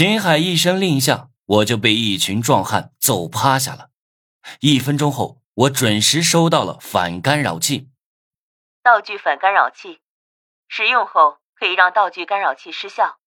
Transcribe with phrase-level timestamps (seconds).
[0.00, 3.90] 秦海一声令下，我就被一群壮汉揍趴下了。
[4.60, 7.90] 一分钟后，我准时收到了反干扰器。
[8.82, 10.00] 道具反干扰器，
[10.68, 13.18] 使用后可以让道具干扰器失效，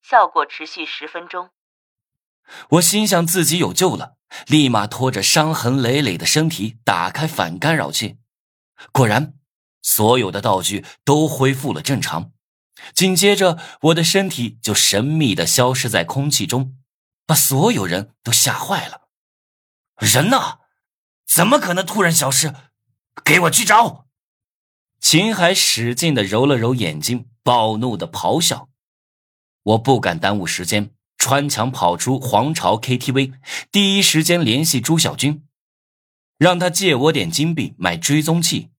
[0.00, 1.50] 效果持续十分钟。
[2.68, 4.14] 我心想自己有救了，
[4.46, 8.18] 立马拖着伤痕累累的身体打开反干扰器。
[8.92, 9.34] 果然，
[9.82, 12.30] 所有的道具都恢复了正常。
[12.94, 16.76] 紧接着，我的身体就神秘的消失在空气中，
[17.26, 19.08] 把所有人都吓坏了。
[19.98, 20.60] 人呢？
[21.26, 22.54] 怎么可能突然消失？
[23.24, 24.06] 给我去找！
[25.00, 28.68] 秦海使劲的揉了揉眼睛，暴怒的咆哮。
[29.62, 33.34] 我不敢耽误时间，穿墙跑出皇朝 KTV，
[33.70, 35.46] 第一时间联系朱小军，
[36.36, 38.70] 让他借我点金币买追踪器。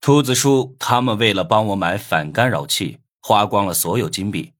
[0.00, 3.00] 兔子叔他们为了帮我买反干扰器。
[3.20, 4.52] 花光了所有金币，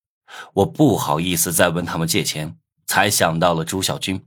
[0.55, 4.25] 我不好意思再问他们借钱，才想到了朱小军。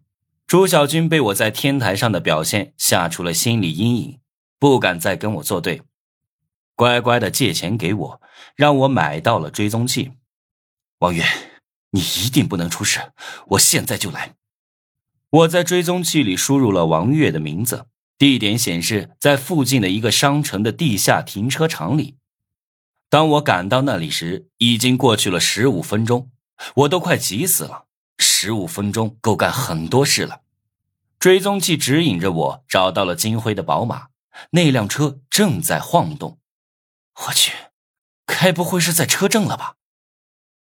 [0.48, 4.20] 朱小军被我在天台上的表现吓出了心理阴影，
[4.60, 5.82] 不敢再跟我作对，
[6.76, 8.22] 乖乖的借钱给我，
[8.56, 10.12] 让我买到了追踪器。
[11.00, 11.24] 王月，
[11.92, 13.14] 你一定不能出事，
[13.50, 14.36] 我现在就来。
[15.30, 17.86] 我在追踪器里输入了王月的名字，
[18.18, 22.18] 地点显示在附近的一个商城的地下停车场里。
[23.12, 26.32] 当我赶到那里时，已经过去了十五分钟，
[26.76, 27.84] 我都快急死了。
[28.18, 30.44] 十五分钟够干很多事了。
[31.20, 34.08] 追踪器指引着我找到了金辉的宝马，
[34.52, 36.40] 那辆车正在晃动。
[37.28, 37.52] 我去，
[38.26, 39.76] 该不会是在车震了吧？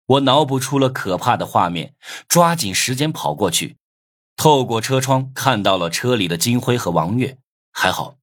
[0.06, 1.96] 我脑补出了可怕的画面，
[2.28, 3.76] 抓紧时间跑过去，
[4.36, 7.38] 透过车窗看到了车里的金辉和王月。
[7.72, 8.18] 还好，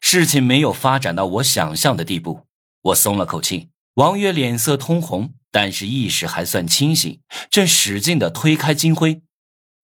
[0.00, 2.47] 事情没有发展到我想象的地步。
[2.82, 7.20] 我松了口气，王月脸色通红，但是意识还算清醒，
[7.50, 9.22] 正使劲的推开金辉。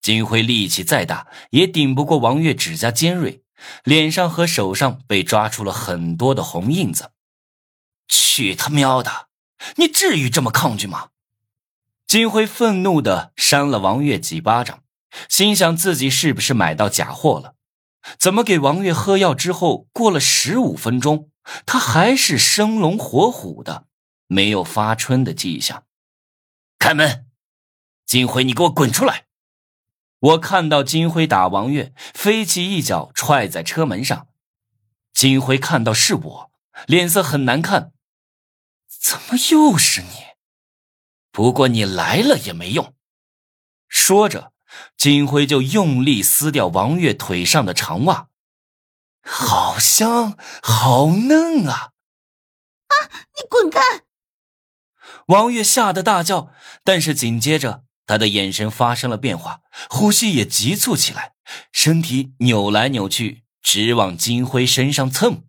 [0.01, 3.43] 金辉力气再大，也顶不过王月指甲尖锐，
[3.85, 7.13] 脸上和手上被抓出了很多的红印子。
[8.07, 9.29] 去他喵的！
[9.77, 11.09] 你至于这么抗拒吗？
[12.07, 14.83] 金辉愤怒的扇了王月几巴掌，
[15.29, 17.55] 心想自己是不是买到假货了？
[18.19, 21.31] 怎么给王月喝药之后，过了十五分钟？
[21.67, 23.87] 他还是生龙活虎的，
[24.27, 25.85] 没有发春的迹象。
[26.79, 27.27] 开门，
[28.05, 29.27] 金辉，你给我滚出来！
[30.19, 34.29] 我看到金辉打王月，飞起一脚踹在车门上。
[35.13, 36.53] 金辉看到是我，
[36.87, 37.93] 脸色很难看。
[38.89, 40.09] 怎么又是你？
[41.31, 42.95] 不过你来了也没用。
[43.89, 44.53] 说着，
[44.97, 48.29] 金辉就用力撕掉王月腿上的长袜。
[49.25, 51.93] 好香，好嫩啊！
[52.87, 52.93] 啊，
[53.37, 53.81] 你滚开！
[55.29, 56.53] 王月吓得大叫，
[56.85, 61.33] 但是紧接着他的眼神发生了变化，呼吸也急促起来，
[61.73, 65.45] 身体扭来扭去，直往金辉身上蹭。